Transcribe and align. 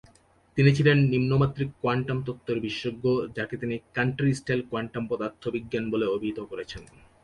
তিনি 0.57 0.69
ছিলেন 0.77 0.97
নিম্ন-মাত্রিক 1.09 1.69
কোয়ান্টাম 1.81 2.17
তত্ত্ব 2.23 2.47
এর 2.51 2.59
বিশেষজ্ঞ, 2.61 3.05
যাকে 3.37 3.55
তিনি 3.57 3.75
"কান্ট্রি-স্টাইল 3.95 4.61
কোয়ান্টাম 4.69 5.03
পদার্থবিজ্ঞান" 5.07 5.83
বলে 5.93 6.05
অভিহিত 6.07 6.39
করেছেন। 6.51 6.81